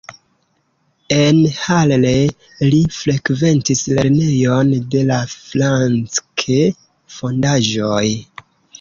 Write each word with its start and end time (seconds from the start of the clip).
En 1.17 1.41
Halle 1.65 2.13
li 2.71 2.79
frekventis 3.01 3.85
lernejon 3.93 4.75
de 4.97 5.05
la 5.13 5.21
Francke-fondaĵoj. 5.37 8.05